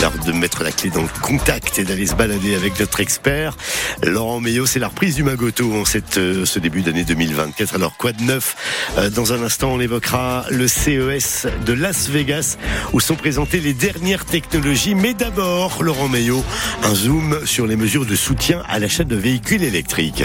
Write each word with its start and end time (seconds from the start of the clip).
L'heure 0.00 0.12
de 0.24 0.32
mettre 0.32 0.62
la 0.62 0.72
clé 0.72 0.88
dans 0.88 1.02
le 1.02 1.08
contact 1.20 1.78
et 1.78 1.84
d'aller 1.84 2.06
se 2.06 2.14
balader 2.14 2.54
avec 2.54 2.78
notre 2.80 3.00
expert. 3.00 3.54
Laurent 4.02 4.40
Meillot, 4.40 4.64
c'est 4.64 4.78
la 4.78 4.88
reprise 4.88 5.14
du 5.14 5.22
Magoto 5.22 5.74
en 5.74 5.84
cette, 5.84 6.16
euh, 6.16 6.46
ce 6.46 6.58
début 6.58 6.80
d'année 6.80 7.04
2024. 7.04 7.74
Alors 7.74 7.96
quoi 7.98 8.12
de 8.12 8.22
neuf 8.22 8.56
euh, 8.96 9.10
Dans 9.10 9.34
un 9.34 9.42
instant, 9.42 9.72
on 9.72 9.80
évoquera 9.80 10.46
le 10.50 10.68
CES 10.68 11.46
de 11.66 11.72
Las 11.74 12.08
Vegas 12.08 12.56
où 12.94 13.00
sont 13.00 13.16
présentées 13.16 13.60
les 13.60 13.74
dernières 13.74 14.24
technologies. 14.24 14.94
Mais 14.94 15.12
d'abord, 15.12 15.82
Laurent 15.82 16.08
Meillot, 16.08 16.42
un 16.82 16.94
zoom 16.94 17.44
sur 17.44 17.66
les 17.66 17.76
mesures 17.76 18.06
de 18.06 18.16
soutien 18.16 18.62
à 18.68 18.78
l'achat 18.78 19.04
de 19.04 19.16
véhicules 19.16 19.62
électriques. 19.62 20.24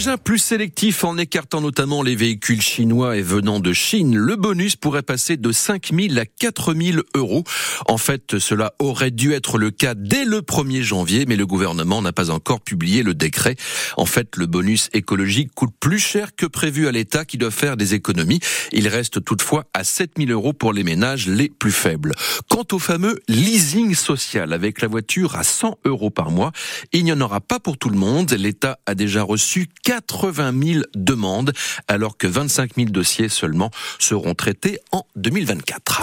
Déjà 0.00 0.16
plus 0.16 0.38
sélectif 0.38 1.04
en 1.04 1.18
écartant 1.18 1.60
notamment 1.60 2.02
les 2.02 2.16
véhicules 2.16 2.62
chinois 2.62 3.18
et 3.18 3.20
venant 3.20 3.60
de 3.60 3.74
Chine, 3.74 4.16
le 4.16 4.34
bonus 4.34 4.74
pourrait 4.74 5.02
passer 5.02 5.36
de 5.36 5.52
5 5.52 5.90
000 5.92 6.18
à 6.18 6.24
4 6.24 6.72
000 6.72 7.02
euros. 7.14 7.44
En 7.86 7.98
fait, 7.98 8.38
cela 8.38 8.72
aurait 8.78 9.10
dû 9.10 9.34
être 9.34 9.58
le 9.58 9.70
cas 9.70 9.92
dès 9.94 10.24
le 10.24 10.40
1er 10.40 10.80
janvier, 10.80 11.26
mais 11.28 11.36
le 11.36 11.46
gouvernement 11.46 12.00
n'a 12.00 12.14
pas 12.14 12.30
encore 12.30 12.62
publié 12.62 13.02
le 13.02 13.12
décret. 13.12 13.56
En 13.98 14.06
fait, 14.06 14.36
le 14.38 14.46
bonus 14.46 14.88
écologique 14.94 15.50
coûte 15.54 15.74
plus 15.78 15.98
cher 15.98 16.34
que 16.34 16.46
prévu 16.46 16.88
à 16.88 16.92
l'État 16.92 17.26
qui 17.26 17.36
doit 17.36 17.50
faire 17.50 17.76
des 17.76 17.92
économies. 17.92 18.40
Il 18.72 18.88
reste 18.88 19.22
toutefois 19.22 19.66
à 19.74 19.84
7 19.84 20.12
000 20.16 20.30
euros 20.30 20.54
pour 20.54 20.72
les 20.72 20.82
ménages 20.82 21.28
les 21.28 21.50
plus 21.50 21.72
faibles. 21.72 22.14
Quant 22.48 22.64
au 22.72 22.78
fameux 22.78 23.20
leasing 23.28 23.94
social 23.94 24.54
avec 24.54 24.80
la 24.80 24.88
voiture 24.88 25.36
à 25.36 25.44
100 25.44 25.76
euros 25.84 26.08
par 26.08 26.30
mois, 26.30 26.52
il 26.92 27.04
n'y 27.04 27.12
en 27.12 27.20
aura 27.20 27.42
pas 27.42 27.60
pour 27.60 27.76
tout 27.76 27.90
le 27.90 27.98
monde. 27.98 28.32
L'État 28.32 28.78
a 28.86 28.94
déjà 28.94 29.22
reçu 29.22 29.68
80 29.90 30.52
000 30.62 30.84
demandes, 30.94 31.52
alors 31.88 32.16
que 32.16 32.28
25 32.28 32.76
000 32.76 32.90
dossiers 32.90 33.28
seulement 33.28 33.72
seront 33.98 34.34
traités 34.34 34.78
en 34.92 35.04
2024. 35.16 36.02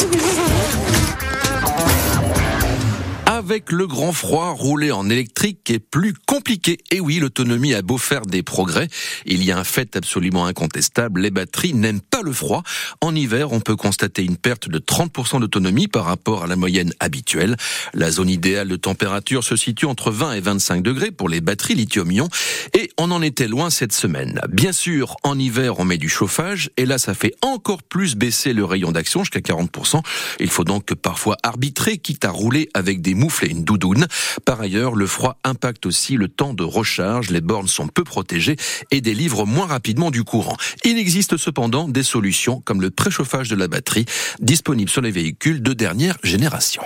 Avec 3.50 3.72
le 3.72 3.88
grand 3.88 4.12
froid, 4.12 4.50
rouler 4.50 4.92
en 4.92 5.10
électrique 5.10 5.70
est 5.70 5.80
plus 5.80 6.14
compliqué. 6.26 6.80
Et 6.92 7.00
oui, 7.00 7.20
l'autonomie 7.20 7.74
a 7.74 7.82
beau 7.82 7.98
faire 7.98 8.26
des 8.26 8.44
progrès, 8.44 8.90
il 9.26 9.42
y 9.42 9.54
a 9.54 9.58
un 9.58 9.64
fait 9.64 9.96
absolument 9.96 10.48
incontestable, 10.48 11.22
les 11.22 11.32
batteries 11.32 11.74
n'aiment 11.74 12.02
pas 12.02 12.24
le 12.24 12.34
froid. 12.34 12.64
En 13.00 13.16
hiver, 13.16 13.54
on 13.54 13.62
peut 13.62 13.78
constater 13.78 14.26
une 14.26 14.36
perte 14.36 14.68
de 14.68 14.80
30% 14.80 15.40
d'autonomie 15.40 15.88
par 15.88 16.04
rapport 16.04 16.44
à 16.44 16.48
la 16.48 16.58
moyenne 16.58 16.92
habituelle. 17.00 17.56
La 17.94 18.12
zone 18.12 18.30
idéale 18.30 18.68
de 18.68 18.76
température 18.76 19.46
se 19.46 19.56
situe 19.56 19.86
entre 19.86 20.12
20 20.12 20.34
et 20.34 20.42
25 20.42 20.84
degrés 20.84 21.12
pour 21.12 21.30
les 21.30 21.40
batteries 21.40 21.76
lithium-ion 21.76 22.28
et 22.74 22.90
on 22.98 23.12
en 23.12 23.22
était 23.22 23.48
loin 23.48 23.70
cette 23.70 23.94
semaine. 23.94 24.42
Bien 24.50 24.74
sûr, 24.74 25.16
en 25.24 25.40
hiver, 25.40 25.80
on 25.80 25.86
met 25.86 25.98
du 25.98 26.10
chauffage 26.10 26.70
et 26.76 26.86
là, 26.86 26.98
ça 26.98 27.14
fait 27.14 27.34
encore 27.42 27.84
plus 27.84 28.16
baisser 28.16 28.52
le 28.52 28.66
rayon 28.66 28.92
d'action 28.92 29.22
jusqu'à 29.22 29.40
40%. 29.40 30.02
Il 30.42 30.50
faut 30.50 30.66
donc 30.66 30.94
parfois 30.96 31.38
arbitrer, 31.44 31.98
quitte 31.98 32.26
à 32.26 32.30
rouler 32.30 32.68
avec 32.74 33.00
des 33.00 33.14
moufles 33.14 33.37
et 33.44 33.50
une 33.50 33.64
doudoune. 33.64 34.08
Par 34.46 34.62
ailleurs, 34.62 34.96
le 34.96 35.08
froid 35.08 35.38
impacte 35.44 35.86
aussi 35.86 36.16
le 36.16 36.28
temps 36.28 36.54
de 36.54 36.64
recharge. 36.64 37.30
Les 37.30 37.42
bornes 37.42 37.68
sont 37.68 37.88
peu 37.88 38.04
protégées 38.04 38.56
et 38.92 39.02
délivrent 39.02 39.46
moins 39.46 39.68
rapidement 39.68 40.12
du 40.12 40.24
courant. 40.24 40.58
Il 40.84 40.98
existe 40.98 41.38
cependant 41.38 41.88
des 41.88 42.04
solutions 42.04 42.62
comme 42.62 42.82
le 42.82 42.90
préchauffage 42.90 43.50
de 43.50 43.56
la 43.56 43.68
batterie 43.68 44.06
disponible 44.40 44.90
sur 44.90 45.02
les 45.02 45.12
véhicules 45.12 45.62
de 45.62 45.74
dernière 45.74 46.18
génération. 46.24 46.84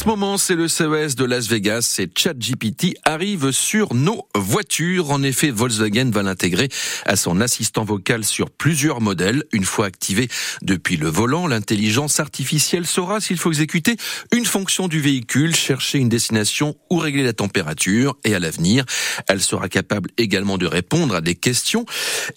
Ce 0.00 0.08
moment, 0.08 0.38
c'est 0.38 0.54
le 0.54 0.66
CES 0.66 1.14
de 1.14 1.26
Las 1.26 1.48
Vegas 1.48 1.96
et 1.98 2.08
ChatGPT 2.16 2.96
arrive 3.04 3.50
sur 3.50 3.92
nos 3.92 4.26
voitures. 4.34 5.10
En 5.10 5.22
effet, 5.22 5.50
Volkswagen 5.50 6.10
va 6.10 6.22
l'intégrer 6.22 6.70
à 7.04 7.16
son 7.16 7.38
assistant 7.42 7.84
vocal 7.84 8.24
sur 8.24 8.48
plusieurs 8.48 9.02
modèles. 9.02 9.44
Une 9.52 9.66
fois 9.66 9.84
activé 9.84 10.28
depuis 10.62 10.96
le 10.96 11.08
volant, 11.08 11.46
l'intelligence 11.46 12.18
artificielle 12.18 12.86
saura 12.86 13.20
s'il 13.20 13.36
faut 13.36 13.50
exécuter 13.50 13.98
une 14.32 14.46
fonction 14.46 14.88
du 14.88 15.02
véhicule, 15.02 15.54
chercher 15.54 15.98
une 15.98 16.08
destination 16.08 16.76
ou 16.88 16.96
régler 16.96 17.22
la 17.22 17.34
température. 17.34 18.16
Et 18.24 18.34
à 18.34 18.38
l'avenir, 18.38 18.86
elle 19.28 19.42
sera 19.42 19.68
capable 19.68 20.08
également 20.16 20.56
de 20.56 20.66
répondre 20.66 21.14
à 21.14 21.20
des 21.20 21.34
questions 21.34 21.84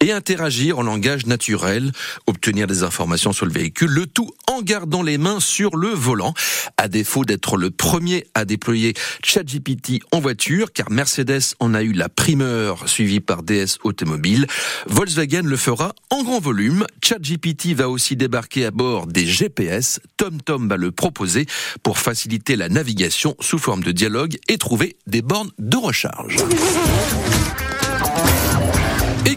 et 0.01 0.11
interagir 0.11 0.79
en 0.79 0.83
langage 0.83 1.27
naturel, 1.27 1.93
obtenir 2.27 2.67
des 2.67 2.83
informations 2.83 3.31
sur 3.31 3.45
le 3.45 3.53
véhicule, 3.53 3.91
le 3.91 4.05
tout 4.05 4.31
en 4.51 4.61
gardant 4.61 5.01
les 5.01 5.17
mains 5.17 5.39
sur 5.39 5.77
le 5.77 5.87
volant. 5.87 6.33
À 6.75 6.89
défaut 6.89 7.23
d'être 7.23 7.52
le 7.57 7.71
premier 7.71 8.25
à 8.33 8.45
déployer 8.45 8.93
ChatGPT 9.23 10.01
en 10.11 10.19
voiture, 10.19 10.71
car 10.71 10.89
Mercedes 10.91 11.55
en 11.59 11.73
a 11.73 11.83
eu 11.83 11.93
la 11.93 12.09
primeur, 12.09 12.87
suivie 12.87 13.19
par 13.19 13.43
DS 13.43 13.77
Automobile. 13.83 14.47
Volkswagen 14.87 15.43
le 15.43 15.57
fera 15.57 15.93
en 16.09 16.23
grand 16.23 16.39
volume. 16.39 16.85
ChatGPT 17.03 17.73
va 17.73 17.89
aussi 17.89 18.15
débarquer 18.15 18.65
à 18.65 18.71
bord 18.71 19.07
des 19.07 19.25
GPS. 19.25 19.99
TomTom 20.17 20.67
va 20.67 20.77
le 20.77 20.91
proposer 20.91 21.45
pour 21.81 21.97
faciliter 21.97 22.55
la 22.55 22.69
navigation 22.69 23.35
sous 23.39 23.57
forme 23.57 23.83
de 23.83 23.91
dialogue 23.91 24.37
et 24.47 24.57
trouver 24.57 24.95
des 25.07 25.21
bornes 25.21 25.51
de 25.59 25.77
recharge. 25.77 26.37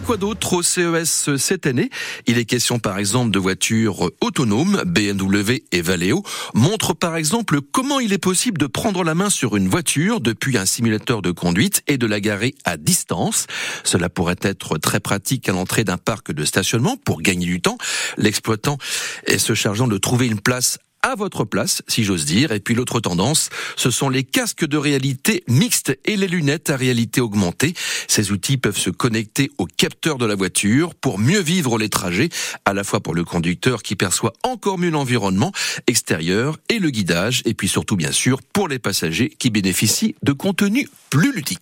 Quoi 0.07 0.15
d'autre 0.15 0.53
au 0.53 0.63
CES 0.63 1.35
cette 1.35 1.67
année? 1.67 1.89
Il 2.27 2.37
est 2.37 2.45
question 2.45 2.79
par 2.79 2.97
exemple 2.97 3.29
de 3.31 3.39
voitures 3.39 4.09
autonomes. 4.21 4.81
BMW 4.85 5.63
et 5.73 5.81
Valeo 5.81 6.23
montrent 6.53 6.93
par 6.93 7.17
exemple 7.17 7.59
comment 7.59 7.99
il 7.99 8.13
est 8.13 8.17
possible 8.17 8.57
de 8.57 8.67
prendre 8.67 9.03
la 9.03 9.15
main 9.15 9.29
sur 9.29 9.57
une 9.57 9.67
voiture 9.67 10.21
depuis 10.21 10.57
un 10.57 10.65
simulateur 10.65 11.21
de 11.21 11.31
conduite 11.31 11.83
et 11.87 11.97
de 11.97 12.07
la 12.07 12.21
garer 12.21 12.55
à 12.63 12.77
distance. 12.77 13.47
Cela 13.83 14.07
pourrait 14.07 14.39
être 14.43 14.77
très 14.77 15.01
pratique 15.01 15.49
à 15.49 15.51
l'entrée 15.51 15.83
d'un 15.83 15.97
parc 15.97 16.31
de 16.31 16.45
stationnement 16.45 16.95
pour 16.95 17.21
gagner 17.21 17.45
du 17.45 17.59
temps. 17.59 17.77
L'exploitant 18.15 18.77
est 19.25 19.39
se 19.39 19.55
chargeant 19.55 19.89
de 19.89 19.97
trouver 19.97 20.27
une 20.27 20.39
place 20.39 20.79
à 21.07 21.15
votre 21.15 21.45
place, 21.45 21.81
si 21.87 22.03
j'ose 22.03 22.25
dire. 22.25 22.51
Et 22.51 22.59
puis 22.59 22.75
l'autre 22.75 22.99
tendance, 22.99 23.49
ce 23.75 23.89
sont 23.89 24.09
les 24.09 24.23
casques 24.23 24.65
de 24.65 24.77
réalité 24.77 25.43
mixte 25.47 25.97
et 26.05 26.17
les 26.17 26.27
lunettes 26.27 26.69
à 26.69 26.75
réalité 26.75 27.21
augmentée. 27.21 27.73
Ces 28.07 28.31
outils 28.31 28.57
peuvent 28.57 28.77
se 28.77 28.89
connecter 28.89 29.49
au 29.57 29.65
capteur 29.65 30.17
de 30.17 30.25
la 30.25 30.35
voiture 30.35 30.95
pour 30.95 31.17
mieux 31.17 31.39
vivre 31.39 31.77
les 31.77 31.89
trajets, 31.89 32.29
à 32.65 32.73
la 32.73 32.83
fois 32.83 32.99
pour 32.99 33.15
le 33.15 33.23
conducteur 33.23 33.83
qui 33.83 33.95
perçoit 33.95 34.33
encore 34.43 34.77
mieux 34.77 34.89
l'environnement 34.89 35.51
extérieur 35.87 36.57
et 36.69 36.79
le 36.79 36.89
guidage, 36.89 37.41
et 37.45 37.53
puis 37.53 37.69
surtout 37.69 37.95
bien 37.95 38.11
sûr 38.11 38.41
pour 38.41 38.67
les 38.67 38.79
passagers 38.79 39.29
qui 39.29 39.49
bénéficient 39.49 40.15
de 40.23 40.33
contenus 40.33 40.89
plus 41.09 41.33
ludiques. 41.33 41.61